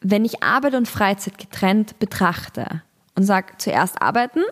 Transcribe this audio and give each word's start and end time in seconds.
wenn 0.00 0.24
ich 0.24 0.42
Arbeit 0.44 0.74
und 0.74 0.86
Freizeit 0.86 1.38
getrennt 1.38 1.98
betrachte 1.98 2.82
und 3.16 3.24
sage 3.24 3.54
zuerst 3.58 4.00
arbeiten 4.00 4.42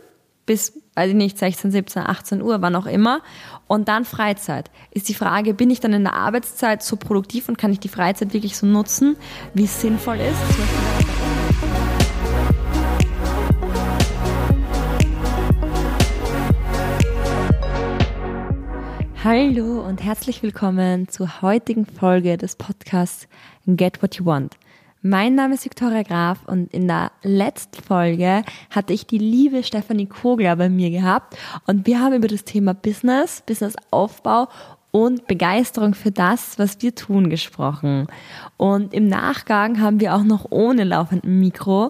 bis, 0.44 0.80
weiß 0.94 1.10
ich 1.10 1.16
nicht, 1.16 1.38
16, 1.38 1.72
17, 1.72 2.02
18 2.02 2.42
Uhr, 2.42 2.62
wann 2.62 2.76
auch 2.76 2.86
immer, 2.86 3.20
und 3.66 3.88
dann 3.88 4.04
Freizeit, 4.04 4.70
ist 4.92 5.08
die 5.08 5.14
Frage, 5.14 5.54
bin 5.54 5.70
ich 5.70 5.80
dann 5.80 5.92
in 5.92 6.04
der 6.04 6.14
Arbeitszeit 6.14 6.84
so 6.84 6.96
produktiv 6.96 7.48
und 7.48 7.58
kann 7.58 7.72
ich 7.72 7.80
die 7.80 7.88
Freizeit 7.88 8.32
wirklich 8.32 8.56
so 8.56 8.66
nutzen, 8.66 9.16
wie 9.54 9.64
es 9.64 9.80
sinnvoll 9.80 10.18
ist? 10.18 10.36
Hallo 19.24 19.84
und 19.84 20.04
herzlich 20.04 20.44
willkommen 20.44 21.08
zur 21.08 21.42
heutigen 21.42 21.86
Folge 21.86 22.36
des 22.36 22.54
Podcasts 22.54 23.26
Get 23.66 24.00
What 24.00 24.14
You 24.16 24.26
Want. 24.26 24.56
Mein 25.08 25.36
Name 25.36 25.54
ist 25.54 25.64
Viktoria 25.64 26.02
Graf 26.02 26.40
und 26.48 26.74
in 26.74 26.88
der 26.88 27.12
letzten 27.22 27.80
Folge 27.80 28.42
hatte 28.70 28.92
ich 28.92 29.06
die 29.06 29.18
liebe 29.18 29.62
Stefanie 29.62 30.06
Kogler 30.06 30.56
bei 30.56 30.68
mir 30.68 30.90
gehabt. 30.90 31.36
Und 31.64 31.86
wir 31.86 32.00
haben 32.00 32.14
über 32.14 32.26
das 32.26 32.42
Thema 32.42 32.74
Business, 32.74 33.40
Businessaufbau 33.46 34.48
und 34.96 35.26
Begeisterung 35.26 35.92
für 35.92 36.10
das, 36.10 36.58
was 36.58 36.80
wir 36.80 36.94
tun, 36.94 37.28
gesprochen. 37.28 38.06
Und 38.56 38.94
im 38.94 39.08
Nachgang 39.08 39.78
haben 39.82 40.00
wir 40.00 40.14
auch 40.14 40.22
noch 40.22 40.46
ohne 40.48 40.84
laufenden 40.84 41.38
Mikro 41.38 41.88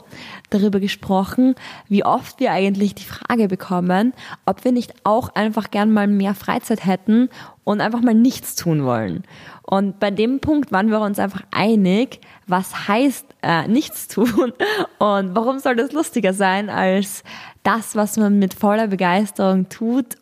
darüber 0.50 0.80
gesprochen, 0.80 1.54
wie 1.86 2.04
oft 2.04 2.40
wir 2.40 2.50
eigentlich 2.50 2.96
die 2.96 3.04
Frage 3.04 3.46
bekommen, 3.46 4.12
ob 4.44 4.64
wir 4.64 4.72
nicht 4.72 4.92
auch 5.04 5.28
einfach 5.36 5.70
gern 5.70 5.92
mal 5.92 6.08
mehr 6.08 6.34
Freizeit 6.34 6.84
hätten 6.84 7.28
und 7.62 7.80
einfach 7.80 8.00
mal 8.00 8.12
nichts 8.12 8.56
tun 8.56 8.84
wollen. 8.84 9.22
Und 9.62 10.00
bei 10.00 10.10
dem 10.10 10.40
Punkt 10.40 10.72
waren 10.72 10.90
wir 10.90 10.98
uns 10.98 11.20
einfach 11.20 11.44
einig, 11.52 12.20
was 12.48 12.88
heißt 12.88 13.36
äh, 13.42 13.68
nichts 13.68 14.08
tun 14.08 14.52
und 14.98 15.36
warum 15.36 15.60
soll 15.60 15.76
das 15.76 15.92
lustiger 15.92 16.32
sein 16.32 16.68
als 16.70 17.22
das, 17.62 17.94
was 17.94 18.16
man 18.16 18.40
mit 18.40 18.52
voller 18.52 18.88
Begeisterung 18.88 19.68
tut, 19.68 20.16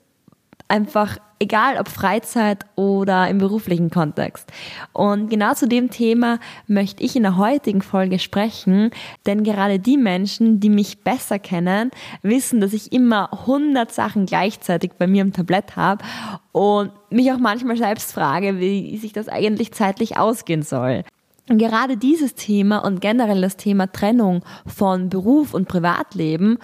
einfach 0.68 1.16
egal 1.38 1.78
ob 1.78 1.88
Freizeit 1.88 2.64
oder 2.76 3.28
im 3.28 3.38
beruflichen 3.38 3.90
Kontext. 3.90 4.50
Und 4.92 5.28
genau 5.30 5.54
zu 5.54 5.68
dem 5.68 5.90
Thema 5.90 6.38
möchte 6.66 7.02
ich 7.02 7.16
in 7.16 7.22
der 7.22 7.36
heutigen 7.36 7.82
Folge 7.82 8.18
sprechen, 8.18 8.90
denn 9.26 9.44
gerade 9.44 9.78
die 9.78 9.96
Menschen, 9.96 10.60
die 10.60 10.70
mich 10.70 11.00
besser 11.02 11.38
kennen, 11.38 11.90
wissen, 12.22 12.60
dass 12.60 12.72
ich 12.72 12.92
immer 12.92 13.32
100 13.32 13.92
Sachen 13.92 14.26
gleichzeitig 14.26 14.92
bei 14.98 15.06
mir 15.06 15.22
im 15.22 15.32
Tablett 15.32 15.76
habe 15.76 16.04
und 16.52 16.92
mich 17.10 17.32
auch 17.32 17.38
manchmal 17.38 17.76
selbst 17.76 18.12
frage, 18.12 18.60
wie 18.60 18.96
sich 18.96 19.12
das 19.12 19.28
eigentlich 19.28 19.72
zeitlich 19.72 20.16
ausgehen 20.16 20.62
soll. 20.62 21.04
Und 21.50 21.58
gerade 21.58 21.98
dieses 21.98 22.34
Thema 22.34 22.78
und 22.78 23.02
generell 23.02 23.42
das 23.42 23.58
Thema 23.58 23.92
Trennung 23.92 24.42
von 24.66 25.10
Beruf 25.10 25.52
und 25.52 25.68
Privatleben 25.68 26.58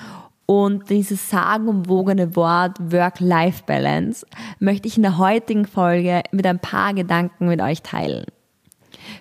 und 0.51 0.91
dieses 0.91 1.31
sagenumwogene 1.31 2.35
Wort 2.35 2.77
Work-Life-Balance 2.81 4.27
möchte 4.59 4.89
ich 4.89 4.97
in 4.97 5.05
der 5.05 5.17
heutigen 5.17 5.65
Folge 5.65 6.25
mit 6.33 6.45
ein 6.45 6.59
paar 6.59 6.93
Gedanken 6.93 7.47
mit 7.47 7.61
euch 7.61 7.83
teilen. 7.83 8.25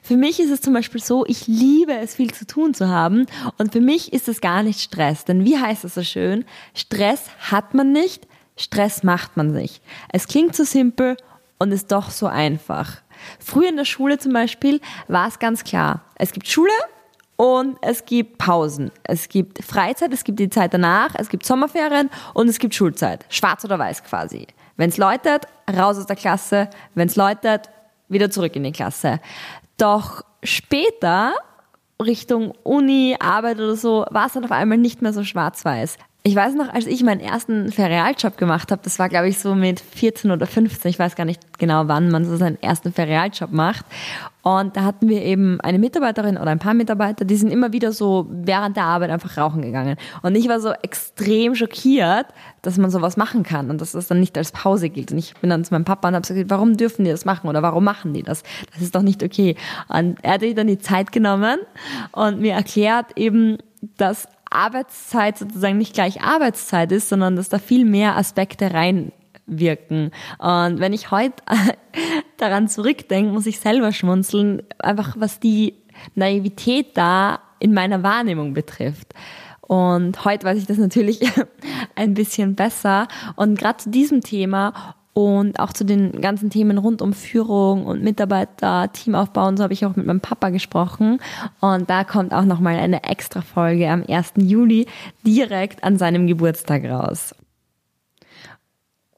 Für 0.01 0.17
mich 0.17 0.39
ist 0.39 0.49
es 0.49 0.61
zum 0.61 0.73
Beispiel 0.73 0.99
so, 0.99 1.27
ich 1.27 1.45
liebe 1.45 1.93
es, 1.93 2.15
viel 2.15 2.33
zu 2.33 2.47
tun 2.47 2.73
zu 2.73 2.87
haben. 2.87 3.27
Und 3.59 3.73
für 3.73 3.79
mich 3.79 4.11
ist 4.11 4.27
es 4.27 4.41
gar 4.41 4.63
nicht 4.63 4.81
Stress. 4.81 5.23
Denn 5.23 5.45
wie 5.45 5.59
heißt 5.59 5.85
es 5.85 5.93
so 5.93 6.01
schön? 6.01 6.45
Stress 6.73 7.29
hat 7.51 7.75
man 7.75 7.91
nicht, 7.91 8.27
Stress 8.57 9.03
macht 9.03 9.37
man 9.37 9.53
sich. 9.53 9.81
Es 10.11 10.27
klingt 10.27 10.55
so 10.55 10.63
simpel 10.63 11.15
und 11.59 11.71
ist 11.71 11.91
doch 11.91 12.09
so 12.09 12.25
einfach. 12.25 13.03
Früher 13.37 13.69
in 13.69 13.77
der 13.77 13.85
Schule 13.85 14.17
zum 14.17 14.33
Beispiel 14.33 14.81
war 15.07 15.27
es 15.27 15.37
ganz 15.37 15.63
klar. 15.63 16.01
Es 16.15 16.31
gibt 16.31 16.47
Schule 16.47 16.71
und 17.39 17.77
es 17.79 18.03
gibt 18.03 18.37
Pausen. 18.37 18.91
Es 19.03 19.29
gibt 19.29 19.63
Freizeit, 19.63 20.11
es 20.11 20.25
gibt 20.25 20.41
die 20.41 20.49
Zeit 20.49 20.73
danach, 20.73 21.15
es 21.15 21.29
gibt 21.29 21.45
Sommerferien 21.45 22.09
und 22.33 22.49
es 22.49 22.59
gibt 22.59 22.75
Schulzeit. 22.75 23.25
Schwarz 23.29 23.63
oder 23.63 23.79
weiß 23.79 24.03
quasi. 24.03 24.45
Wenn 24.75 24.89
es 24.89 24.97
läutet, 24.97 25.47
raus 25.73 25.97
aus 25.97 26.05
der 26.05 26.17
Klasse. 26.17 26.69
Wenn 26.95 27.07
es 27.07 27.15
läutet, 27.15 27.69
wieder 28.09 28.29
zurück 28.29 28.57
in 28.57 28.65
die 28.65 28.73
Klasse. 28.73 29.21
Doch 29.77 30.25
später, 30.43 31.33
Richtung 32.03 32.51
Uni, 32.63 33.15
Arbeit 33.21 33.55
oder 33.55 33.77
so, 33.77 34.05
war 34.09 34.25
es 34.25 34.33
dann 34.33 34.43
auf 34.43 34.51
einmal 34.51 34.77
nicht 34.77 35.01
mehr 35.01 35.13
so 35.13 35.23
schwarz-weiß. 35.23 35.97
Ich 36.21 36.35
weiß 36.35 36.55
noch, 36.55 36.67
als 36.67 36.85
ich 36.85 37.01
meinen 37.01 37.21
ersten 37.21 37.71
Ferialjob 37.71 38.35
gemacht 38.35 38.73
habe, 38.73 38.81
das 38.83 38.99
war 38.99 39.07
glaube 39.07 39.29
ich 39.29 39.39
so 39.39 39.55
mit 39.55 39.79
14 39.79 40.31
oder 40.31 40.47
15, 40.47 40.89
ich 40.89 40.99
weiß 40.99 41.15
gar 41.15 41.23
nicht 41.23 41.57
genau, 41.57 41.87
wann 41.87 42.09
man 42.09 42.25
so 42.25 42.35
seinen 42.35 42.61
ersten 42.61 42.91
Ferialjob 42.91 43.53
macht. 43.53 43.85
Und 44.41 44.75
da 44.75 44.83
hatten 44.83 45.07
wir 45.07 45.21
eben 45.21 45.61
eine 45.61 45.79
Mitarbeiterin 45.79 46.37
oder 46.37 46.51
ein 46.51 46.59
paar 46.59 46.73
Mitarbeiter, 46.73 47.23
die 47.23 47.37
sind 47.37 47.51
immer 47.51 47.71
wieder 47.71 47.93
so 47.93 48.27
während 48.29 48.75
der 48.75 48.83
Arbeit 48.83 49.11
einfach 49.11 49.37
rauchen 49.37 49.61
gegangen. 49.61 49.95
Und 50.21 50.35
ich 50.35 50.49
war 50.49 50.59
so 50.59 50.71
extrem 50.81 51.55
schockiert, 51.55 52.27
dass 52.63 52.77
man 52.77 52.89
sowas 52.89 53.15
machen 53.15 53.43
kann 53.43 53.69
und 53.69 53.79
dass 53.79 53.93
das 53.93 54.07
dann 54.07 54.19
nicht 54.19 54.37
als 54.37 54.51
Pause 54.51 54.89
gilt. 54.89 55.13
Und 55.13 55.19
ich 55.19 55.33
bin 55.35 55.49
dann 55.49 55.63
zu 55.63 55.73
meinem 55.73 55.85
Papa 55.85 56.09
und 56.09 56.15
habe 56.15 56.27
gesagt, 56.27 56.49
warum 56.49 56.75
dürfen 56.75 57.05
die 57.05 57.11
das 57.11 57.23
machen 57.23 57.49
oder 57.49 57.61
warum 57.61 57.85
machen 57.85 58.13
die 58.13 58.23
das? 58.23 58.43
Das 58.73 58.81
ist 58.81 58.93
doch 58.93 59.03
nicht 59.03 59.23
okay. 59.23 59.55
Und 59.87 60.17
er 60.21 60.33
hat 60.33 60.41
sich 60.41 60.53
dann 60.53 60.67
die 60.67 60.79
Zeit 60.79 61.13
genommen 61.13 61.59
und 62.11 62.41
mir 62.41 62.53
erklärt 62.53 63.17
eben, 63.17 63.57
dass 63.97 64.27
Arbeitszeit 64.49 65.37
sozusagen 65.37 65.77
nicht 65.77 65.93
gleich 65.93 66.21
Arbeitszeit 66.21 66.91
ist, 66.91 67.09
sondern 67.09 67.35
dass 67.35 67.49
da 67.49 67.59
viel 67.59 67.85
mehr 67.85 68.17
Aspekte 68.17 68.73
reinwirken. 68.73 70.11
Und 70.37 70.79
wenn 70.79 70.93
ich 70.93 71.11
heute 71.11 71.43
daran 72.37 72.67
zurückdenke, 72.67 73.31
muss 73.31 73.45
ich 73.45 73.59
selber 73.59 73.91
schmunzeln, 73.91 74.63
einfach 74.79 75.15
was 75.17 75.39
die 75.39 75.75
Naivität 76.15 76.97
da 76.97 77.39
in 77.59 77.73
meiner 77.73 78.03
Wahrnehmung 78.03 78.53
betrifft. 78.53 79.13
Und 79.61 80.25
heute 80.25 80.47
weiß 80.47 80.57
ich 80.57 80.65
das 80.65 80.77
natürlich 80.77 81.21
ein 81.95 82.15
bisschen 82.15 82.55
besser. 82.55 83.07
Und 83.35 83.59
gerade 83.59 83.77
zu 83.77 83.89
diesem 83.91 84.21
Thema 84.21 84.95
und 85.19 85.59
auch 85.59 85.73
zu 85.73 85.83
den 85.83 86.21
ganzen 86.21 86.49
Themen 86.49 86.77
rund 86.77 87.01
um 87.01 87.11
Führung 87.11 87.85
und 87.85 88.01
Mitarbeiter, 88.01 88.89
Teamaufbau 88.93 89.47
und 89.47 89.57
so 89.57 89.63
habe 89.63 89.73
ich 89.73 89.85
auch 89.85 89.95
mit 89.97 90.05
meinem 90.05 90.21
Papa 90.21 90.49
gesprochen. 90.49 91.19
Und 91.59 91.89
da 91.89 92.05
kommt 92.05 92.33
auch 92.33 92.45
nochmal 92.45 92.77
eine 92.77 93.03
extra 93.03 93.41
Folge 93.41 93.89
am 93.89 94.03
1. 94.07 94.33
Juli 94.37 94.87
direkt 95.25 95.83
an 95.83 95.97
seinem 95.97 96.25
Geburtstag 96.25 96.85
raus. 96.85 97.35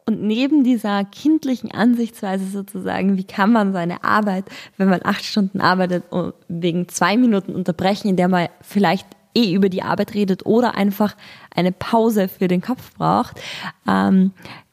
Und 0.07 0.23
neben 0.23 0.63
dieser 0.63 1.05
kindlichen 1.05 1.71
Ansichtsweise 1.71 2.45
sozusagen, 2.45 3.17
wie 3.17 3.23
kann 3.23 3.51
man 3.51 3.71
seine 3.71 4.03
Arbeit, 4.03 4.45
wenn 4.77 4.89
man 4.89 5.01
acht 5.03 5.23
Stunden 5.23 5.61
arbeitet, 5.61 6.03
wegen 6.47 6.89
zwei 6.89 7.15
Minuten 7.15 7.53
unterbrechen, 7.53 8.07
in 8.09 8.15
der 8.15 8.27
man 8.27 8.47
vielleicht 8.61 9.07
eh 9.35 9.53
über 9.53 9.69
die 9.69 9.83
Arbeit 9.83 10.15
redet 10.15 10.45
oder 10.47 10.75
einfach 10.75 11.15
eine 11.55 11.71
Pause 11.71 12.27
für 12.27 12.47
den 12.47 12.61
Kopf 12.61 12.95
braucht, 12.95 13.39
ähm, 13.87 14.31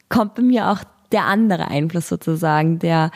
kommt 0.09 0.35
bei 0.35 0.41
mir 0.41 0.71
auch 0.71 0.79
der 1.11 1.25
andere 1.25 1.67
Einfluss 1.67 2.07
sozusagen. 2.07 2.79
Der 2.79 3.11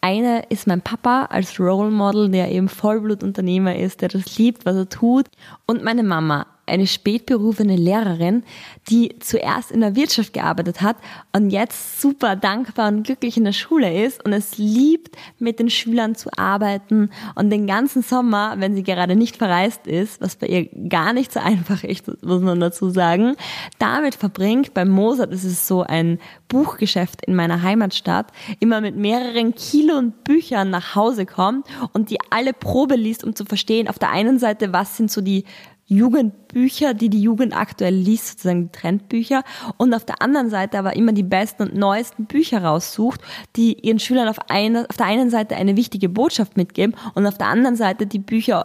eine 0.00 0.42
ist 0.48 0.66
mein 0.66 0.80
Papa 0.80 1.26
als 1.26 1.58
Role 1.60 1.90
Model, 1.90 2.28
der 2.30 2.50
eben 2.50 2.68
Vollblutunternehmer 2.68 3.76
ist, 3.76 4.00
der 4.00 4.08
das 4.08 4.36
liebt, 4.38 4.66
was 4.66 4.76
er 4.76 4.88
tut. 4.88 5.26
Und 5.66 5.84
meine 5.84 6.02
Mama 6.02 6.46
eine 6.66 6.86
spätberufene 6.86 7.76
Lehrerin, 7.76 8.44
die 8.88 9.18
zuerst 9.18 9.72
in 9.72 9.80
der 9.80 9.96
Wirtschaft 9.96 10.32
gearbeitet 10.32 10.80
hat 10.80 10.96
und 11.32 11.50
jetzt 11.50 12.00
super 12.00 12.36
dankbar 12.36 12.88
und 12.88 13.02
glücklich 13.02 13.36
in 13.36 13.44
der 13.44 13.52
Schule 13.52 14.04
ist 14.04 14.24
und 14.24 14.32
es 14.32 14.58
liebt, 14.58 15.16
mit 15.38 15.58
den 15.58 15.70
Schülern 15.70 16.14
zu 16.14 16.30
arbeiten 16.36 17.10
und 17.34 17.50
den 17.50 17.66
ganzen 17.66 18.02
Sommer, 18.02 18.54
wenn 18.58 18.76
sie 18.76 18.84
gerade 18.84 19.16
nicht 19.16 19.36
verreist 19.36 19.86
ist, 19.88 20.20
was 20.20 20.36
bei 20.36 20.46
ihr 20.46 20.88
gar 20.88 21.12
nicht 21.12 21.32
so 21.32 21.40
einfach 21.52 21.82
ist, 21.82 22.06
muss 22.22 22.40
man 22.40 22.60
dazu 22.60 22.90
sagen, 22.90 23.36
damit 23.78 24.14
verbringt. 24.14 24.72
Bei 24.72 24.84
Mozart 24.84 25.32
ist 25.32 25.44
es 25.44 25.66
so 25.66 25.82
ein 25.82 26.18
Buchgeschäft 26.48 27.24
in 27.26 27.34
meiner 27.34 27.62
Heimatstadt, 27.62 28.26
immer 28.60 28.80
mit 28.80 28.96
mehreren 28.96 29.54
Kilo 29.54 29.96
und 29.96 30.22
Büchern 30.22 30.70
nach 30.70 30.94
Hause 30.94 31.26
kommt 31.26 31.66
und 31.92 32.10
die 32.10 32.18
alle 32.30 32.52
Probe 32.52 32.94
liest, 32.94 33.24
um 33.24 33.34
zu 33.34 33.44
verstehen, 33.44 33.88
auf 33.88 33.98
der 33.98 34.10
einen 34.10 34.38
Seite, 34.38 34.72
was 34.72 34.96
sind 34.96 35.10
so 35.10 35.20
die 35.20 35.44
Jugendbücher, 35.86 36.94
die 36.94 37.10
die 37.10 37.20
Jugend 37.20 37.56
aktuell 37.56 37.94
liest, 37.94 38.28
sozusagen 38.28 38.64
die 38.64 38.72
Trendbücher, 38.72 39.42
und 39.76 39.94
auf 39.94 40.04
der 40.04 40.22
anderen 40.22 40.48
Seite 40.48 40.78
aber 40.78 40.96
immer 40.96 41.12
die 41.12 41.22
besten 41.22 41.62
und 41.64 41.74
neuesten 41.74 42.26
Bücher 42.26 42.64
raussucht, 42.64 43.20
die 43.56 43.74
ihren 43.80 43.98
Schülern 43.98 44.28
auf, 44.28 44.38
eine, 44.48 44.88
auf 44.88 44.96
der 44.96 45.06
einen 45.06 45.30
Seite 45.30 45.56
eine 45.56 45.76
wichtige 45.76 46.08
Botschaft 46.08 46.56
mitgeben 46.56 46.94
und 47.14 47.26
auf 47.26 47.36
der 47.36 47.48
anderen 47.48 47.76
Seite 47.76 48.06
die 48.06 48.18
Bücher 48.18 48.64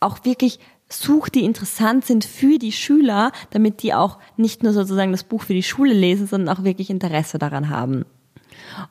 auch 0.00 0.24
wirklich 0.24 0.58
sucht, 0.88 1.34
die 1.34 1.44
interessant 1.44 2.04
sind 2.04 2.24
für 2.24 2.58
die 2.58 2.72
Schüler, 2.72 3.32
damit 3.50 3.82
die 3.82 3.94
auch 3.94 4.18
nicht 4.36 4.62
nur 4.62 4.72
sozusagen 4.72 5.12
das 5.12 5.24
Buch 5.24 5.42
für 5.42 5.54
die 5.54 5.62
Schule 5.62 5.94
lesen, 5.94 6.26
sondern 6.26 6.54
auch 6.54 6.64
wirklich 6.64 6.90
Interesse 6.90 7.38
daran 7.38 7.70
haben. 7.70 8.04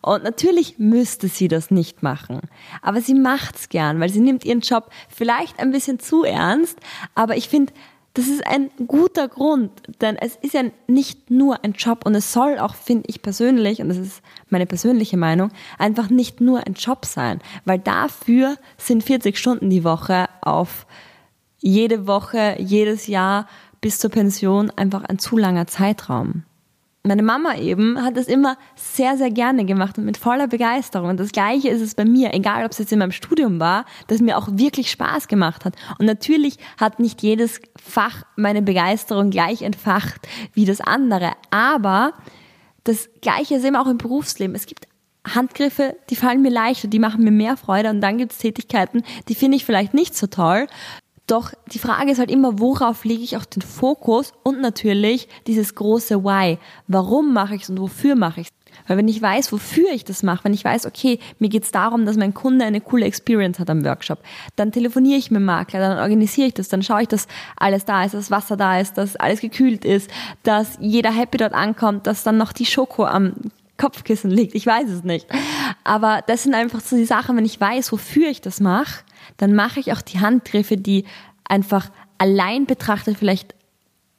Und 0.02 0.24
natürlich 0.24 0.80
müsste 0.80 1.28
sie 1.28 1.48
das 1.48 1.72
nicht 1.72 2.04
machen. 2.04 2.42
Aber 2.81 3.02
sie 3.02 3.16
macht's 3.16 3.69
gern, 3.69 4.00
weil 4.00 4.10
sie 4.10 4.19
nimmt 4.19 4.46
ihren 4.46 4.62
Job 4.62 4.90
vielleicht 5.10 5.60
ein 5.60 5.72
bisschen 5.72 6.00
zu 6.00 6.24
ernst. 6.24 6.80
Aber 7.16 7.38
ich 7.38 7.50
finde, 7.50 7.74
das 8.13 8.28
ist 8.28 8.46
ein 8.46 8.69
guter 8.88 9.30
Grund, 9.30 9.72
denn 10.02 10.18
es 10.18 10.36
ist 10.36 10.54
ja 10.54 10.63
nicht 10.88 11.31
nur 11.31 11.63
ein 11.63 11.74
Job 11.74 12.06
und 12.06 12.13
es 12.13 12.34
soll 12.34 12.60
auch, 12.60 12.75
finde 12.75 13.06
ich 13.08 13.22
persönlich, 13.22 13.81
und 13.81 13.88
das 13.88 13.98
ist 13.98 14.22
meine 14.50 14.66
persönliche 14.66 15.16
Meinung, 15.16 15.50
einfach 15.78 16.10
nicht 16.10 16.42
nur 16.42 16.68
ein 16.68 16.74
Job 16.74 17.06
sein, 17.06 17.40
weil 17.63 17.80
dafür 17.80 18.58
sind 18.78 19.04
40 19.04 19.38
Stunden 19.38 19.69
die 19.69 19.86
Woche 19.86 20.28
auf 20.42 20.88
jede 21.60 22.06
Woche, 22.06 22.58
jedes 22.60 23.08
Jahr 23.08 23.48
bis 23.80 24.00
zur 24.00 24.10
Pension 24.10 24.72
einfach 24.72 25.04
ein 25.06 25.18
zu 25.18 25.38
langer 25.38 25.68
Zeitraum 25.68 26.44
meine 27.03 27.24
Mama 27.24 27.56
eben 27.56 28.01
hat 28.01 28.15
das 28.15 28.27
immer 28.27 28.57
sehr, 28.75 29.18
sehr 29.18 29.31
gerne 29.31 29.65
gemacht 29.65 29.98
und 29.98 30.06
mit 30.06 30.18
voller 30.18 30.48
Begeisterung. 30.48 31.09
Und 31.09 31.19
das 31.19 31.31
Gleiche 31.31 31.69
ist 31.69 31.81
es 31.81 31.95
bei 31.95 32.06
mir, 32.06 32.33
egal 32.33 32.63
ob 32.63 32.71
es 32.71 32.77
jetzt 32.77 32.92
in 32.92 33.00
meinem 33.00 33.12
Studium 33.12 33.59
war, 33.59 33.86
das 34.07 34.21
mir 34.21 34.38
auch 34.38 34.48
wirklich 34.51 34.92
Spaß 34.92 35.27
gemacht 35.27 35.65
hat. 35.65 35.75
Und 35.98 36.06
natürlich 36.06 36.57
hat 36.80 37.00
nicht 37.00 37.24
jedes 37.24 37.59
Fach 37.81 38.24
meine 38.36 38.62
Begeisterung 38.62 39.31
gleich 39.31 39.63
entfacht 39.63 40.27
wie 40.53 40.65
das 40.65 40.80
andere. 40.80 41.31
Aber 41.50 42.13
das 42.83 43.09
Gleiche 43.21 43.56
ist 43.56 43.65
eben 43.65 43.75
auch 43.75 43.88
im 43.88 43.98
Berufsleben. 43.98 44.56
Es 44.56 44.68
gibt 44.68 44.88
Handgriffe, 45.27 45.98
die 46.09 46.15
fallen 46.15 46.42
mir 46.42 46.50
leichter, 46.50 46.88
die 46.88 47.00
machen 47.00 47.24
mir 47.24 47.31
mehr 47.31 47.56
Freude 47.56 47.89
und 47.89 48.01
dann 48.01 48.18
gibt 48.18 48.31
es 48.31 48.39
Tätigkeiten, 48.39 49.03
die 49.27 49.36
finde 49.36 49.57
ich 49.57 49.65
vielleicht 49.65 49.94
nicht 49.94 50.15
so 50.15 50.27
toll. 50.27 50.68
Doch 51.27 51.51
die 51.71 51.79
Frage 51.79 52.12
ist 52.12 52.19
halt 52.19 52.31
immer, 52.31 52.59
worauf 52.59 53.06
lege 53.06 53.23
ich 53.23 53.38
auch 53.38 53.45
den 53.45 53.62
Fokus 53.62 54.33
und 54.44 54.62
natürlich 54.62 55.29
dieses 55.47 55.75
große 55.75 56.23
Why. 56.23 56.57
Warum 56.88 57.33
mache 57.33 57.56
ich 57.56 57.63
es 57.63 57.69
und 57.69 57.79
wofür 57.79 58.15
mache 58.15 58.41
ich 58.41 58.47
es? 58.47 58.53
Weil 58.88 58.97
wenn 58.97 59.07
ich 59.07 59.21
weiß, 59.21 59.51
wofür 59.51 59.91
ich 59.91 60.06
das 60.06 60.23
mache, 60.23 60.44
wenn 60.45 60.53
ich 60.53 60.63
weiß, 60.63 60.85
okay, 60.85 61.19
mir 61.39 61.50
geht 61.50 61.63
es 61.63 61.71
darum, 61.71 62.06
dass 62.06 62.18
mein 62.18 62.33
Kunde 62.33 62.65
eine 62.65 62.81
coole 62.81 63.06
Experience 63.06 63.59
hat 63.59 63.69
am 63.69 63.85
Workshop, 63.85 64.19
dann 64.56 64.71
telefoniere 64.71 65.18
ich 65.18 65.31
mit 65.31 65.39
dem 65.39 65.45
Makler, 65.45 65.79
dann 65.79 66.00
organisiere 66.00 66.47
ich 66.47 66.53
das, 66.53 66.69
dann 66.69 66.83
schaue 66.83 67.03
ich, 67.03 67.07
dass 67.07 67.27
alles 67.57 67.85
da 67.85 68.03
ist, 68.03 68.13
dass 68.13 68.31
Wasser 68.31 68.57
da 68.57 68.79
ist, 68.79 68.97
dass 68.97 69.15
alles 69.15 69.41
gekühlt 69.41 69.85
ist, 69.85 70.09
dass 70.44 70.77
jeder 70.79 71.12
happy 71.12 71.38
dort 71.38 71.53
ankommt, 71.53 72.07
dass 72.07 72.24
dann 72.24 72.38
noch 72.38 72.53
die 72.53 72.65
Schoko 72.65 73.06
am 73.06 73.33
Kopfkissen 73.81 74.30
liegt. 74.30 74.54
Ich 74.54 74.66
weiß 74.66 74.89
es 74.89 75.04
nicht. 75.04 75.28
Aber 75.83 76.24
das 76.28 76.44
sind 76.44 76.54
einfach 76.54 76.81
so 76.81 76.95
die 76.95 77.06
Sachen, 77.06 77.36
wenn 77.36 77.45
ich 77.45 77.60
weiß, 77.60 77.92
wofür 77.92 78.30
ich 78.30 78.39
das 78.39 78.60
mache, 78.60 79.04
dann 79.38 79.56
mache 79.56 79.80
ich 79.80 79.92
auch 79.92 80.01
die 80.01 80.19
Handgriffe, 80.19 80.78
die 80.78 81.06
einfach 81.45 81.89
allein 82.18 82.68
betrachtet 82.68 83.18
vielleicht 83.18 83.56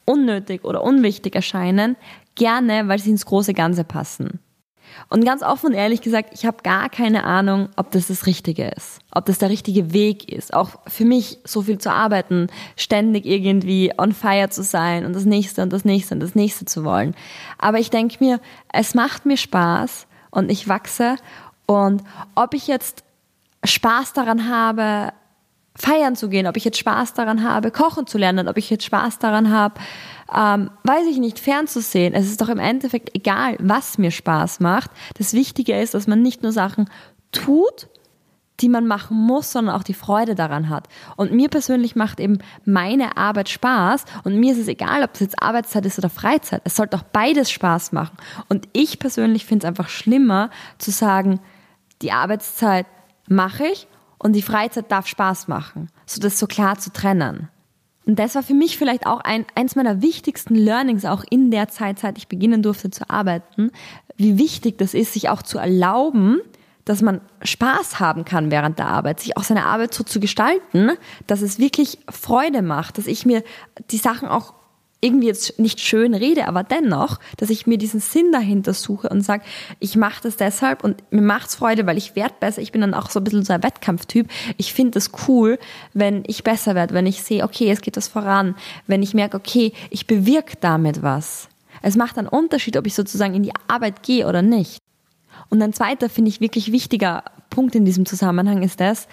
unnötig 0.05 0.65
oder 0.65 0.83
unwichtig 0.83 1.37
erscheinen, 1.37 1.97
gerne, 2.35 2.89
weil 2.89 2.99
sie 2.99 3.11
ins 3.11 3.25
große 3.25 3.55
Ganze 3.55 3.85
passen. 3.85 4.41
Und 5.09 5.25
ganz 5.25 5.43
offen 5.43 5.67
und 5.67 5.73
ehrlich 5.73 6.01
gesagt, 6.01 6.31
ich 6.33 6.47
habe 6.47 6.59
gar 6.63 6.89
keine 6.89 7.25
Ahnung, 7.25 7.69
ob 7.77 7.91
das 7.91 8.09
das 8.09 8.27
Richtige 8.27 8.69
ist, 8.69 9.01
ob 9.11 9.27
das 9.27 9.39
der 9.39 9.51
richtige 9.51 9.93
Weg 9.93 10.31
ist. 10.33 10.55
Auch 10.55 10.71
für 10.87 11.05
mich 11.05 11.39
so 11.45 11.63
viel 11.63 11.79
zu 11.79 11.93
arbeiten, 11.93 12.49
ständig 12.77 13.27
irgendwie 13.27 13.93
on 13.99 14.13
fire 14.13 14.49
zu 14.51 14.63
sein 14.63 15.05
und 15.05 15.15
das 15.15 15.25
nächste 15.25 15.63
und 15.63 15.73
das 15.73 15.85
nächste 15.85 16.15
und 16.15 16.21
das 16.21 16.35
nächste 16.35 16.65
zu 16.65 16.85
wollen. 16.85 17.15
Aber 17.59 17.79
ich 17.79 17.91
denke 17.91 18.17
mir, 18.21 18.41
es 18.73 18.95
macht 18.95 19.27
mir 19.27 19.37
Spaß 19.37 20.07
und 20.31 20.51
ich 20.51 20.69
wachse 20.69 21.17
und 21.67 22.03
ob 22.35 22.55
ich 22.55 22.67
jetzt 22.67 23.05
Spaß 23.65 24.13
daran 24.13 24.49
habe, 24.49 25.13
feiern 25.75 26.17
zu 26.17 26.29
gehen, 26.29 26.47
ob 26.47 26.57
ich 26.57 26.65
jetzt 26.65 26.79
Spaß 26.79 27.15
daran 27.15 27.43
habe, 27.43 27.71
kochen 27.71 28.07
zu 28.07 28.19
lernen, 28.19 28.49
ob 28.49 28.57
ich 28.57 28.69
jetzt 28.71 28.85
Spaß 28.85 29.19
daran 29.19 29.51
habe, 29.51 29.75
ähm, 30.35 30.71
weiß 30.85 31.07
ich 31.07 31.19
nicht, 31.19 31.39
fernzusehen. 31.39 32.15
Es 32.15 32.27
ist 32.27 32.41
doch 32.41 32.49
im 32.49 32.59
Endeffekt 32.59 33.15
egal, 33.15 33.57
was 33.59 33.99
mir 33.99 34.11
Spaß 34.11 34.61
macht. 34.61 34.91
Das 35.19 35.33
Wichtige 35.33 35.81
ist, 35.81 35.95
dass 35.95 36.07
man 36.07 36.23
nicht 36.23 36.43
nur 36.43 36.53
Sachen 36.53 36.91
tut, 37.33 37.89
die 38.61 38.69
man 38.69 38.87
machen 38.87 39.17
muss, 39.17 39.51
sondern 39.51 39.75
auch 39.75 39.83
die 39.83 39.95
Freude 39.95 40.35
daran 40.35 40.69
hat. 40.69 40.89
Und 41.17 41.33
mir 41.33 41.49
persönlich 41.49 41.97
macht 41.97 42.21
eben 42.21 42.39
meine 42.65 43.17
Arbeit 43.17 43.49
Spaß 43.49 44.05
und 44.25 44.39
mir 44.39 44.53
ist 44.53 44.59
es 44.59 44.69
egal, 44.69 45.03
ob 45.03 45.15
es 45.15 45.21
jetzt 45.21 45.43
Arbeitszeit 45.43 45.85
ist 45.87 45.99
oder 45.99 46.11
Freizeit. 46.11 46.63
Es 46.65 46.77
sollte 46.77 46.97
auch 46.97 47.03
beides 47.03 47.51
Spaß 47.51 47.93
machen. 47.93 48.17
Und 48.49 48.69
ich 48.73 48.99
persönlich 48.99 49.47
finde 49.47 49.65
es 49.65 49.69
einfach 49.69 49.89
schlimmer 49.89 50.51
zu 50.79 50.91
sagen, 50.91 51.41
die 52.03 52.13
Arbeitszeit 52.13 52.87
mache 53.27 53.65
ich 53.67 53.89
und 54.23 54.35
die 54.35 54.43
Freizeit 54.43 54.91
darf 54.91 55.07
Spaß 55.07 55.49
machen, 55.49 55.89
so 56.07 56.21
das 56.21 56.39
so 56.39 56.47
klar 56.47 56.79
zu 56.79 56.93
trennen. 56.93 57.49
Und 58.05 58.19
das 58.19 58.35
war 58.35 58.43
für 58.43 58.55
mich 58.55 58.79
vielleicht 58.79 59.07
auch 59.07 59.21
ein, 59.21 59.47
eins 59.55 59.77
meiner 59.77 60.03
wichtigsten 60.03 60.55
Learnings 60.55 61.05
auch 61.05 61.25
in 61.29 61.51
der 61.51 61.69
Zeit, 61.69 61.99
seit 61.99 62.19
ich 62.19 62.29
beginnen 62.29 62.63
durfte 62.63 62.91
zu 62.91 63.09
arbeiten, 63.09 63.71
wie 64.17 64.39
wichtig 64.39 64.79
das 64.79 64.95
ist, 64.95 65.13
sich 65.13 65.29
auch 65.29 65.43
zu 65.43 65.59
erlauben, 65.59 66.41
dass 66.85 67.01
man 67.01 67.21
Spaß 67.43 68.01
haben 68.01 68.25
kann 68.25 68.51
während 68.51 68.79
der 68.79 68.89
Arbeit, 68.89 69.21
sich 69.21 69.37
auch 69.37 69.45
seine 69.45 69.67
Arbeit 69.67 69.95
so 69.95 70.03
zu 70.03 70.19
gestalten, 70.19 70.93
dass 71.29 71.43
es 71.43 71.61
wirklich 71.61 71.99
Freude 72.09 72.63
macht, 72.63 72.99
dass 72.99 73.07
ich 73.07 73.25
mir 73.25 73.45
die 73.91 73.99
Sachen 73.99 74.29
auch 74.29 74.55
irgendwie 75.03 75.27
jetzt 75.27 75.59
nicht 75.59 75.81
schön 75.81 76.15
rede, 76.15 76.47
aber 76.47 76.63
dennoch, 76.63 77.19
dass 77.37 77.51
ich 77.51 77.67
mir 77.67 77.77
diesen 77.77 78.01
Sinn 78.01 78.31
dahinter 78.31 78.73
suche 78.73 79.09
und 79.09 79.23
sage, 79.23 79.43
ich 79.81 79.97
mache 79.97 80.23
das 80.23 80.37
deshalb 80.37 80.85
und 80.85 81.03
mir 81.13 81.23
macht's 81.23 81.57
Freude, 81.57 81.87
weil 81.87 81.99
ich 81.99 82.15
werde 82.15 82.35
besser. 82.39 82.63
Ich 82.63 82.71
bin 82.71 82.81
dann 82.81 82.95
auch 82.95 83.11
so 83.11 83.19
ein 83.19 83.25
bisschen 83.25 83.45
so 83.45 83.53
ein 83.53 83.65
Wettkampftyp. 83.65 84.31
Ich 84.57 84.73
finde 84.73 84.99
es 84.99 85.11
cool, 85.27 85.59
wenn 85.93 86.23
ich 86.29 86.45
besser 86.45 86.77
werde, 86.77 86.95
wenn 86.95 87.07
ich 87.07 87.23
sehe, 87.23 87.43
okay, 87.43 87.71
es 87.71 87.81
geht 87.81 87.97
das 87.97 88.07
voran, 88.07 88.55
wenn 88.87 89.03
ich 89.03 89.13
merke, 89.13 89.37
okay, 89.37 89.73
ich 89.91 90.07
bewirke 90.07 90.57
damit 90.61 91.03
was. 91.03 91.49
Es 91.83 91.97
macht 91.97 92.17
einen 92.17 92.29
Unterschied, 92.29 92.77
ob 92.77 92.87
ich 92.87 92.95
sozusagen 92.95 93.35
in 93.35 93.43
die 93.43 93.53
Arbeit 93.67 94.05
gehe 94.05 94.29
oder 94.29 94.41
nicht. 94.41 94.79
Und 95.49 95.61
ein 95.61 95.73
zweiter, 95.73 96.09
finde 96.09 96.31
ich, 96.31 96.41
wirklich 96.41 96.71
wichtiger 96.71 97.25
Punkt 97.51 97.75
in 97.75 97.85
diesem 97.85 98.07
Zusammenhang 98.07 98.63
ist 98.63 98.79
das, 98.79 99.09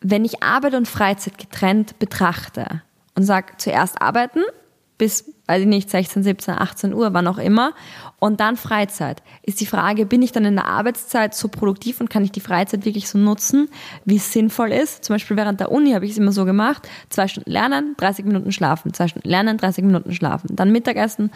wenn 0.00 0.24
ich 0.24 0.42
Arbeit 0.42 0.74
und 0.74 0.88
Freizeit 0.88 1.38
getrennt 1.38 1.98
betrachte 2.00 2.82
und 3.14 3.22
sage, 3.22 3.52
zuerst 3.56 4.02
arbeiten 4.02 4.42
bis, 4.98 5.24
weiß 5.46 5.62
ich 5.62 5.66
nicht, 5.66 5.90
16, 5.90 6.22
17, 6.22 6.54
18 6.54 6.94
Uhr, 6.94 7.14
wann 7.14 7.26
auch 7.26 7.38
immer. 7.38 7.72
Und 8.18 8.40
dann 8.40 8.56
Freizeit. 8.56 9.22
Ist 9.42 9.60
die 9.60 9.66
Frage, 9.66 10.06
bin 10.06 10.22
ich 10.22 10.32
dann 10.32 10.44
in 10.44 10.56
der 10.56 10.66
Arbeitszeit 10.66 11.34
so 11.34 11.48
produktiv 11.48 12.00
und 12.00 12.10
kann 12.10 12.24
ich 12.24 12.32
die 12.32 12.40
Freizeit 12.40 12.84
wirklich 12.84 13.08
so 13.08 13.18
nutzen, 13.18 13.68
wie 14.04 14.16
es 14.16 14.32
sinnvoll 14.32 14.72
ist? 14.72 15.04
Zum 15.04 15.14
Beispiel 15.14 15.36
während 15.36 15.60
der 15.60 15.70
Uni 15.70 15.92
habe 15.92 16.04
ich 16.04 16.12
es 16.12 16.18
immer 16.18 16.32
so 16.32 16.44
gemacht. 16.44 16.88
Zwei 17.10 17.28
Stunden 17.28 17.50
lernen, 17.50 17.94
30 17.98 18.24
Minuten 18.24 18.52
schlafen. 18.52 18.92
Zwei 18.92 19.08
Stunden 19.08 19.28
lernen, 19.28 19.58
30 19.58 19.84
Minuten 19.84 20.12
schlafen. 20.12 20.56
Dann 20.56 20.72
Mittagessen 20.72 21.30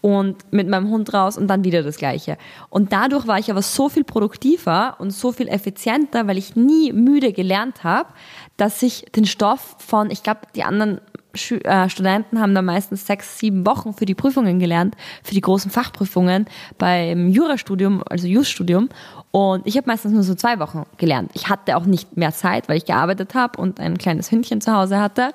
und 0.00 0.52
mit 0.52 0.68
meinem 0.68 0.88
Hund 0.90 1.12
raus 1.14 1.36
und 1.36 1.48
dann 1.48 1.64
wieder 1.64 1.82
das 1.82 1.96
Gleiche. 1.96 2.38
Und 2.68 2.92
dadurch 2.92 3.26
war 3.26 3.38
ich 3.38 3.50
aber 3.50 3.62
so 3.62 3.88
viel 3.88 4.04
produktiver 4.04 4.96
und 4.98 5.10
so 5.10 5.32
viel 5.32 5.48
effizienter, 5.48 6.28
weil 6.28 6.38
ich 6.38 6.54
nie 6.54 6.92
müde 6.92 7.32
gelernt 7.32 7.82
habe, 7.82 8.10
dass 8.56 8.82
ich 8.82 9.06
den 9.16 9.24
Stoff 9.24 9.76
von, 9.78 10.10
ich 10.10 10.22
glaube, 10.22 10.40
die 10.54 10.62
anderen 10.62 11.00
äh, 11.36 11.88
Studenten 11.88 12.40
haben 12.40 12.54
da 12.54 12.62
meistens 12.62 13.06
sechs, 13.06 13.38
sieben 13.38 13.55
Wochen 13.64 13.94
für 13.94 14.04
die 14.04 14.14
Prüfungen 14.14 14.58
gelernt, 14.58 14.96
für 15.22 15.34
die 15.34 15.40
großen 15.40 15.70
Fachprüfungen 15.70 16.46
beim 16.76 17.28
Jurastudium, 17.28 18.02
also 18.10 18.26
Jus-Studium. 18.26 18.88
Und 19.30 19.66
ich 19.66 19.76
habe 19.76 19.86
meistens 19.86 20.12
nur 20.12 20.24
so 20.24 20.34
zwei 20.34 20.58
Wochen 20.58 20.84
gelernt. 20.98 21.30
Ich 21.34 21.48
hatte 21.48 21.76
auch 21.76 21.86
nicht 21.86 22.16
mehr 22.16 22.32
Zeit, 22.32 22.68
weil 22.68 22.76
ich 22.76 22.84
gearbeitet 22.84 23.34
habe 23.34 23.60
und 23.60 23.80
ein 23.80 23.96
kleines 23.96 24.30
Hündchen 24.30 24.60
zu 24.60 24.72
Hause 24.72 24.98
hatte. 24.98 25.32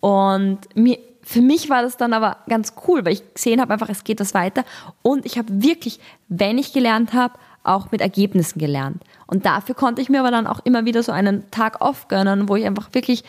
Und 0.00 0.60
mir, 0.74 0.98
für 1.22 1.40
mich 1.40 1.70
war 1.70 1.82
das 1.82 1.96
dann 1.96 2.12
aber 2.12 2.38
ganz 2.48 2.74
cool, 2.86 3.04
weil 3.04 3.14
ich 3.14 3.34
gesehen 3.34 3.60
habe 3.60 3.72
einfach, 3.72 3.88
es 3.88 4.04
geht 4.04 4.20
das 4.20 4.34
weiter. 4.34 4.64
Und 5.02 5.24
ich 5.24 5.38
habe 5.38 5.48
wirklich, 5.62 6.00
wenn 6.28 6.58
ich 6.58 6.72
gelernt 6.72 7.12
habe, 7.12 7.34
auch 7.64 7.90
mit 7.90 8.02
Ergebnissen 8.02 8.58
gelernt. 8.58 9.02
Und 9.26 9.46
dafür 9.46 9.74
konnte 9.74 10.02
ich 10.02 10.10
mir 10.10 10.20
aber 10.20 10.30
dann 10.30 10.46
auch 10.46 10.60
immer 10.64 10.84
wieder 10.84 11.02
so 11.02 11.12
einen 11.12 11.50
Tag 11.50 11.80
off 11.80 12.08
gönnen, 12.08 12.48
wo 12.48 12.56
ich 12.56 12.66
einfach 12.66 12.90
wirklich 12.92 13.24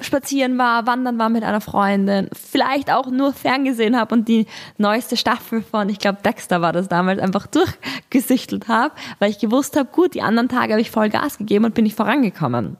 spazieren 0.00 0.58
war, 0.58 0.86
wandern 0.86 1.18
war 1.18 1.28
mit 1.28 1.42
einer 1.42 1.60
Freundin, 1.60 2.28
vielleicht 2.32 2.90
auch 2.90 3.10
nur 3.10 3.32
ferngesehen 3.32 3.96
habe 3.98 4.14
und 4.14 4.28
die 4.28 4.46
neueste 4.78 5.16
Staffel 5.16 5.62
von, 5.62 5.88
ich 5.88 5.98
glaube 5.98 6.18
Dexter 6.24 6.60
war 6.60 6.72
das 6.72 6.88
damals, 6.88 7.20
einfach 7.20 7.46
durchgesichtelt 7.46 8.68
habe, 8.68 8.94
weil 9.18 9.30
ich 9.30 9.38
gewusst 9.38 9.76
habe, 9.76 9.88
gut, 9.92 10.14
die 10.14 10.22
anderen 10.22 10.48
Tage 10.48 10.72
habe 10.72 10.80
ich 10.80 10.90
voll 10.90 11.10
Gas 11.10 11.38
gegeben 11.38 11.64
und 11.64 11.74
bin 11.74 11.86
ich 11.86 11.94
vorangekommen. 11.94 12.76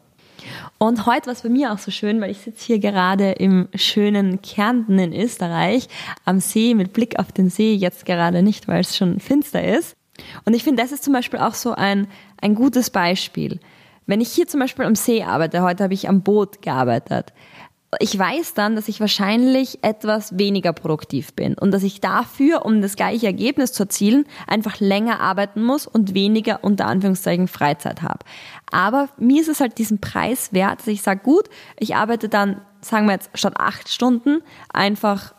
Und 0.79 1.07
heute 1.07 1.27
war 1.27 1.35
es 1.35 1.43
bei 1.43 1.49
mir 1.51 1.73
auch 1.73 1.79
so 1.79 1.91
schön, 1.91 2.21
weil 2.21 2.31
ich 2.31 2.39
sitze 2.39 2.67
hier 2.67 2.79
gerade 2.79 3.33
im 3.33 3.69
schönen 3.75 4.41
Kärnten 4.41 4.99
in 4.99 5.13
Österreich 5.13 5.89
am 6.25 6.41
See 6.41 6.75
mit 6.75 6.93
Blick 6.93 7.19
auf 7.19 7.33
den 7.33 7.51
See, 7.51 7.75
jetzt 7.75 8.07
gerade 8.07 8.43
nicht, 8.43 8.67
weil 8.67 8.81
es 8.81 8.97
schon 8.97 9.21
finster 9.21 9.63
ist. 9.63 9.97
Und 10.45 10.55
ich 10.55 10.65
finde, 10.65 10.83
das 10.83 10.93
ist 10.93 11.05
zum 11.05 11.13
Beispiel 11.13 11.41
auch 11.41 11.55
so 11.55 11.73
ein, 11.73 12.07
ein 12.41 12.55
gutes 12.55 12.91
Beispiel. 12.91 13.61
Wenn 14.11 14.21
ich 14.21 14.33
hier 14.33 14.49
zum 14.49 14.59
Beispiel 14.59 14.87
am 14.87 14.97
See 14.97 15.23
arbeite, 15.23 15.63
heute 15.63 15.85
habe 15.85 15.95
ich 15.95 16.09
am 16.09 16.23
Boot 16.23 16.63
gearbeitet, 16.63 17.33
ich 18.01 18.19
weiß 18.19 18.55
dann, 18.55 18.75
dass 18.75 18.89
ich 18.89 18.99
wahrscheinlich 18.99 19.85
etwas 19.85 20.37
weniger 20.37 20.73
produktiv 20.73 21.33
bin 21.35 21.55
und 21.55 21.71
dass 21.71 21.85
ich 21.85 22.01
dafür, 22.01 22.67
um 22.67 22.83
das 22.83 22.97
gleiche 22.97 23.27
Ergebnis 23.27 23.73
zu 23.73 23.85
erzielen, 23.85 24.25
einfach 24.49 24.81
länger 24.81 25.21
arbeiten 25.21 25.63
muss 25.63 25.87
und 25.87 26.13
weniger 26.13 26.65
unter 26.65 26.87
Anführungszeichen 26.87 27.47
Freizeit 27.47 28.03
habe. 28.03 28.25
Aber 28.73 29.11
mir 29.17 29.41
ist 29.43 29.49
es 29.49 29.61
halt 29.61 29.79
diesen 29.79 30.01
Preis 30.01 30.53
wert, 30.53 30.81
dass 30.81 30.89
ich 30.89 31.03
sage, 31.03 31.21
gut, 31.23 31.49
ich 31.79 31.95
arbeite 31.95 32.29
dann, 32.29 32.63
sagen 32.81 33.07
wir 33.07 33.13
jetzt, 33.13 33.31
statt 33.35 33.55
acht 33.59 33.89
Stunden 33.89 34.43
einfach 34.73 35.35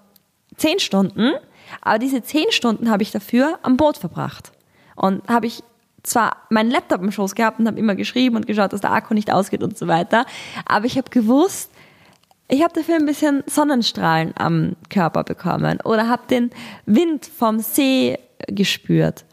zehn 0.56 0.80
Stunden, 0.80 1.34
aber 1.82 2.00
diese 2.00 2.24
zehn 2.24 2.50
Stunden 2.52 2.90
habe 2.90 3.04
ich 3.04 3.12
dafür 3.12 3.60
am 3.64 3.76
Boot 3.76 3.98
verbracht. 3.98 4.54
Und 4.96 5.28
habe 5.28 5.48
ich 5.48 5.64
zwar 6.04 6.38
meinen 6.50 6.72
Laptop 6.72 7.02
im 7.02 7.12
Schoß 7.12 7.36
gehabt 7.36 7.60
und 7.60 7.68
habe 7.68 7.80
immer 7.80 7.96
geschrieben 7.96 8.36
und 8.36 8.48
geschaut, 8.48 8.74
dass 8.74 8.82
der 8.82 8.92
Akku 8.92 9.14
nicht 9.14 9.32
ausgeht 9.32 9.64
und 9.64 9.78
so 9.78 9.88
weiter, 9.88 10.26
aber 10.66 10.86
ich 10.86 10.98
habe 10.98 11.10
gewusst, 11.10 11.72
ich 12.48 12.64
habe 12.64 12.74
dafür 12.74 12.96
ein 12.96 13.06
bisschen 13.06 13.44
Sonnenstrahlen 13.48 14.34
am 14.36 14.76
Körper 14.90 15.24
bekommen 15.24 15.80
oder 15.86 16.10
habe 16.10 16.24
den 16.30 16.50
Wind 16.86 17.26
vom 17.26 17.60
See 17.60 18.18
gespürt. 18.48 19.26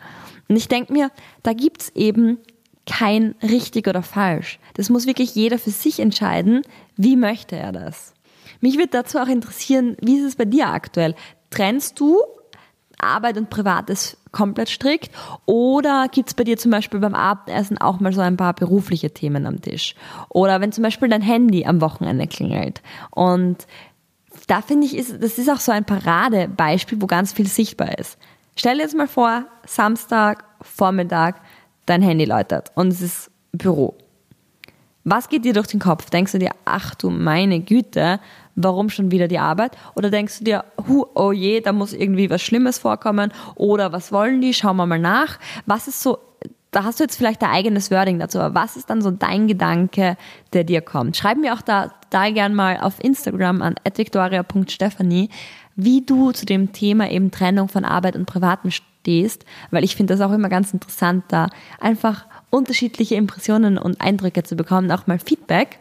Und 0.49 0.57
ich 0.57 0.69
denke 0.69 0.93
mir, 0.93 1.11
da 1.43 1.53
gibt's 1.53 1.91
eben 1.95 2.39
kein 2.87 3.35
richtig 3.43 3.89
oder 3.89 4.03
falsch. 4.03 4.59
Das 4.75 4.89
muss 4.89 5.07
wirklich 5.07 5.35
jeder 5.35 5.59
für 5.59 5.71
sich 5.71 6.01
entscheiden, 6.01 6.63
wie 6.97 7.17
möchte 7.17 7.57
er 7.57 7.73
das. 7.73 8.15
Mich 8.61 8.77
würde 8.77 8.91
dazu 8.91 9.19
auch 9.19 9.29
interessieren, 9.29 9.97
wie 10.01 10.19
ist 10.19 10.25
es 10.25 10.37
bei 10.37 10.45
dir 10.45 10.69
aktuell? 10.69 11.15
Trennst 11.51 11.99
du 12.01 12.19
Arbeit 12.99 13.37
und 13.37 13.51
Privates 13.51 14.17
komplett 14.33 14.69
strikt? 14.69 15.11
Oder 15.47 16.09
gibt 16.11 16.29
es 16.29 16.35
bei 16.35 16.45
dir 16.45 16.57
zum 16.57 16.71
Beispiel 16.71 17.01
beim 17.01 17.15
Abendessen 17.15 17.79
auch 17.79 18.01
mal 18.01 18.13
so 18.13 18.21
ein 18.21 18.37
paar 18.37 18.55
berufliche 18.55 19.11
Themen 19.11 19.47
am 19.47 19.61
Tisch? 19.61 19.95
Oder 20.29 20.61
wenn 20.61 20.73
zum 20.73 20.83
Beispiel 20.83 21.09
dein 21.09 21.23
Handy 21.23 21.65
am 21.67 21.81
Wochenende 21.81 22.27
klingelt 22.27 22.83
und 23.11 23.67
da 24.47 24.63
finde 24.63 24.87
ich, 24.87 24.97
ist, 24.97 25.23
das 25.23 25.39
ist 25.39 25.51
auch 25.51 25.61
so 25.61 25.73
ein 25.73 25.85
Paradebeispiel, 25.85 27.01
wo 27.03 27.07
ganz 27.07 27.33
viel 27.33 27.47
sichtbar 27.47 27.99
ist. 27.99 28.19
Stell 28.57 28.77
dir 28.77 28.83
jetzt 28.83 28.97
mal 28.97 29.09
vor, 29.09 29.45
Samstag, 29.67 30.45
Vormittag, 30.63 31.41
dein 31.87 32.03
Handy 32.03 32.25
läutet 32.25 32.73
und 32.75 32.89
es 32.89 33.01
ist 33.01 33.31
Büro. 33.53 33.97
Was 35.05 35.29
geht 35.29 35.45
dir 35.45 35.53
durch 35.53 35.69
den 35.69 35.81
Kopf? 35.81 36.11
Denkst 36.11 36.33
du 36.33 36.39
dir, 36.39 36.51
ach 36.65 36.95
du 36.95 37.09
meine 37.11 37.61
Güte, 37.61 38.21
warum 38.57 38.91
schon 38.91 39.11
wieder 39.11 39.29
die 39.29 39.39
Arbeit? 39.39 39.77
Oder 39.95 40.11
denkst 40.11 40.39
du 40.39 40.45
dir, 40.45 40.65
hu, 40.87 41.07
oh 41.15 41.33
je, 41.33 41.61
da 41.61 41.73
muss 41.73 41.93
irgendwie 41.93 42.29
was 42.29 42.43
Schlimmes 42.43 42.79
vorkommen? 42.79 43.33
Oder 43.55 43.93
was 43.93 44.13
wollen 44.13 44.41
die? 44.41 44.53
Schauen 44.53 44.77
wir 44.77 44.87
mal 44.87 44.99
nach. 44.99 45.39
Was 45.67 45.89
ist 45.89 46.03
so, 46.03 46.19
da 46.71 46.85
hast 46.85 47.01
du 47.01 47.05
jetzt 47.05 47.17
vielleicht 47.17 47.43
dein 47.43 47.51
eigenes 47.51 47.91
Wording 47.91 48.19
dazu, 48.19 48.41
aber 48.41 48.55
was 48.55 48.77
ist 48.77 48.91
dann 48.91 49.01
so 49.01 49.11
dein 49.11 49.49
Gedanke, 49.49 50.17
der 50.53 50.65
dir 50.65 50.83
kommt? 50.83 51.17
Schreib 51.17 51.39
mir 51.39 51.55
auch 51.55 51.63
da, 51.63 51.93
da 52.11 52.31
gern 52.31 52.55
mal 52.55 52.79
auf 52.79 53.03
Instagram 53.03 53.63
an 53.63 53.77
victoria.stephanie, 53.95 55.31
wie 55.77 56.05
du 56.05 56.33
zu 56.33 56.45
dem 56.45 56.73
Thema 56.73 57.11
eben 57.11 57.31
Trennung 57.31 57.69
von 57.69 57.85
Arbeit 57.85 58.17
und 58.17 58.27
Privaten 58.27 58.71
stehst, 59.01 59.45
weil 59.71 59.85
ich 59.85 59.97
finde 59.97 60.15
das 60.15 60.21
auch 60.21 60.33
immer 60.33 60.49
ganz 60.49 60.73
interessant, 60.73 61.25
da 61.29 61.49
einfach 61.81 62.27
unterschiedliche 62.51 63.15
Impressionen 63.15 63.79
und 63.79 64.01
Eindrücke 64.01 64.43
zu 64.43 64.57
bekommen, 64.57 64.91
auch 64.91 65.07
mal 65.07 65.19
Feedback. 65.19 65.79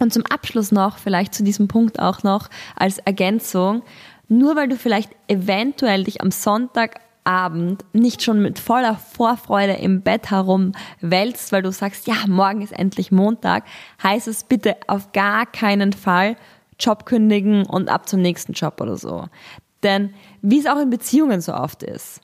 Und 0.00 0.12
zum 0.12 0.26
Abschluss 0.26 0.72
noch, 0.72 0.98
vielleicht 0.98 1.34
zu 1.34 1.44
diesem 1.44 1.68
Punkt 1.68 2.00
auch 2.00 2.22
noch 2.24 2.50
als 2.74 2.98
Ergänzung, 2.98 3.82
nur 4.28 4.56
weil 4.56 4.68
du 4.68 4.76
vielleicht 4.76 5.12
eventuell 5.28 6.04
dich 6.04 6.20
am 6.20 6.32
Sonntagabend 6.32 7.84
nicht 7.92 8.22
schon 8.22 8.42
mit 8.42 8.58
voller 8.58 8.96
Vorfreude 8.96 9.74
im 9.74 10.02
Bett 10.02 10.30
herumwälzt, 10.30 11.52
weil 11.52 11.62
du 11.62 11.70
sagst, 11.70 12.08
ja, 12.08 12.16
morgen 12.26 12.62
ist 12.62 12.72
endlich 12.72 13.12
Montag, 13.12 13.64
heißt 14.02 14.26
es 14.26 14.44
bitte 14.44 14.76
auf 14.88 15.12
gar 15.12 15.46
keinen 15.46 15.92
Fall 15.92 16.36
Job 16.80 17.06
kündigen 17.06 17.64
und 17.66 17.88
ab 17.88 18.08
zum 18.08 18.20
nächsten 18.20 18.52
Job 18.52 18.80
oder 18.80 18.96
so. 18.96 19.26
Denn 19.84 20.14
wie 20.42 20.58
es 20.58 20.66
auch 20.66 20.80
in 20.80 20.90
Beziehungen 20.90 21.40
so 21.40 21.54
oft 21.54 21.84
ist, 21.84 22.20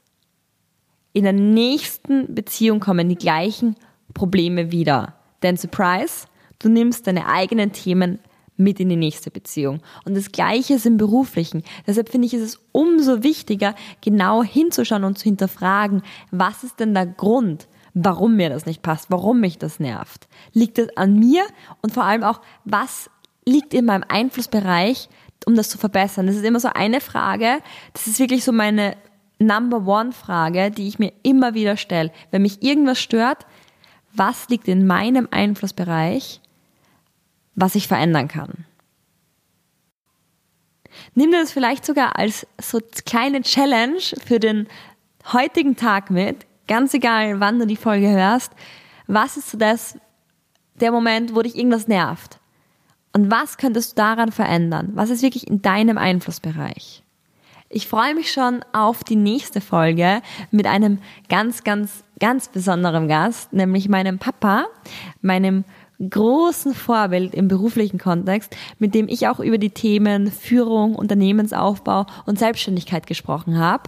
in 1.12 1.24
der 1.24 1.32
nächsten 1.32 2.34
Beziehung 2.34 2.80
kommen 2.80 3.08
die 3.08 3.16
gleichen 3.16 3.76
Probleme 4.14 4.70
wieder. 4.70 5.14
Denn 5.42 5.56
Surprise, 5.56 6.26
du 6.58 6.68
nimmst 6.68 7.06
deine 7.06 7.26
eigenen 7.26 7.72
Themen 7.72 8.18
mit 8.56 8.78
in 8.78 8.90
die 8.90 8.96
nächste 8.96 9.30
Beziehung. 9.30 9.80
Und 10.04 10.16
das 10.16 10.30
Gleiche 10.32 10.74
ist 10.74 10.86
im 10.86 10.98
Beruflichen. 10.98 11.62
Deshalb 11.86 12.10
finde 12.10 12.26
ich, 12.26 12.34
ist 12.34 12.42
es 12.42 12.60
umso 12.72 13.22
wichtiger, 13.22 13.74
genau 14.02 14.42
hinzuschauen 14.42 15.04
und 15.04 15.18
zu 15.18 15.24
hinterfragen, 15.24 16.02
was 16.30 16.62
ist 16.62 16.78
denn 16.78 16.94
der 16.94 17.06
Grund, 17.06 17.66
warum 17.94 18.36
mir 18.36 18.50
das 18.50 18.66
nicht 18.66 18.82
passt, 18.82 19.10
warum 19.10 19.40
mich 19.40 19.58
das 19.58 19.80
nervt. 19.80 20.28
Liegt 20.52 20.78
es 20.78 20.96
an 20.96 21.18
mir 21.18 21.42
und 21.80 21.92
vor 21.92 22.04
allem 22.04 22.22
auch, 22.22 22.40
was 22.64 23.10
liegt 23.46 23.74
in 23.74 23.86
meinem 23.86 24.04
Einflussbereich, 24.06 25.08
um 25.46 25.56
das 25.56 25.70
zu 25.70 25.78
verbessern? 25.78 26.26
Das 26.26 26.36
ist 26.36 26.44
immer 26.44 26.60
so 26.60 26.68
eine 26.68 27.00
Frage. 27.00 27.58
Das 27.94 28.06
ist 28.06 28.18
wirklich 28.20 28.44
so 28.44 28.52
meine 28.52 28.94
Number 29.40 29.87
One 29.87 30.12
Frage, 30.12 30.70
die 30.70 30.87
ich 30.87 30.99
mir 30.99 31.12
immer 31.23 31.54
wieder 31.54 31.76
stelle. 31.76 32.12
Wenn 32.30 32.42
mich 32.42 32.62
irgendwas 32.62 33.00
stört, 33.00 33.47
was 34.12 34.49
liegt 34.49 34.68
in 34.68 34.87
meinem 34.87 35.28
Einflussbereich, 35.30 36.40
was 37.54 37.75
ich 37.75 37.88
verändern 37.88 38.28
kann? 38.28 38.66
Nimm 41.14 41.30
dir 41.30 41.40
das 41.40 41.52
vielleicht 41.52 41.85
sogar 41.85 42.16
als 42.16 42.47
so 42.61 42.80
kleine 43.06 43.42
Challenge 43.42 44.00
für 44.25 44.38
den 44.38 44.68
heutigen 45.32 45.76
Tag 45.76 46.11
mit, 46.11 46.47
ganz 46.68 46.94
egal, 46.94 47.40
wann 47.40 47.59
du 47.59 47.66
die 47.66 47.76
Folge 47.76 48.11
hörst. 48.11 48.52
Was 49.06 49.37
ist 49.37 49.50
so 49.50 49.59
das, 49.59 49.99
der 50.75 50.92
Moment, 50.92 51.35
wo 51.35 51.42
dich 51.42 51.56
irgendwas 51.56 51.88
nervt? 51.88 52.38
Und 53.12 53.30
was 53.30 53.56
könntest 53.56 53.92
du 53.92 53.97
daran 53.97 54.30
verändern? 54.32 54.90
Was 54.94 55.11
ist 55.11 55.23
wirklich 55.23 55.49
in 55.49 55.62
deinem 55.62 55.99
Einflussbereich? 55.99 57.02
Ich 57.72 57.86
freue 57.86 58.16
mich 58.16 58.32
schon 58.32 58.64
auf 58.72 59.04
die 59.04 59.14
nächste 59.14 59.60
Folge 59.60 60.22
mit 60.50 60.66
einem 60.66 60.98
ganz, 61.28 61.62
ganz, 61.62 62.02
ganz 62.18 62.48
besonderen 62.48 63.06
Gast, 63.06 63.52
nämlich 63.52 63.88
meinem 63.88 64.18
Papa, 64.18 64.66
meinem 65.22 65.62
großen 66.00 66.74
Vorbild 66.74 67.32
im 67.32 67.46
beruflichen 67.46 67.98
Kontext, 67.98 68.56
mit 68.80 68.92
dem 68.96 69.06
ich 69.06 69.28
auch 69.28 69.38
über 69.38 69.56
die 69.56 69.70
Themen 69.70 70.32
Führung, 70.32 70.96
Unternehmensaufbau 70.96 72.06
und 72.26 72.40
Selbstständigkeit 72.40 73.06
gesprochen 73.06 73.56
habe. 73.56 73.84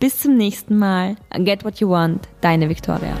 Bis 0.00 0.18
zum 0.18 0.36
nächsten 0.36 0.76
Mal. 0.76 1.14
Get 1.38 1.64
what 1.64 1.78
you 1.78 1.90
want, 1.90 2.26
deine 2.40 2.68
Victoria. 2.68 3.16